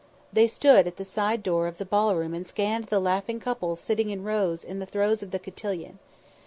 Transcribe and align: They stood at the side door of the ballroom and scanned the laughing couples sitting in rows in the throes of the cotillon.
They 0.33 0.47
stood 0.47 0.87
at 0.87 0.97
the 0.97 1.05
side 1.05 1.43
door 1.43 1.67
of 1.67 1.77
the 1.77 1.85
ballroom 1.85 2.33
and 2.33 2.47
scanned 2.47 2.85
the 2.85 2.99
laughing 2.99 3.39
couples 3.39 3.79
sitting 3.79 4.09
in 4.09 4.23
rows 4.23 4.63
in 4.65 4.79
the 4.79 4.87
throes 4.87 5.21
of 5.21 5.29
the 5.29 5.37
cotillon. 5.37 5.99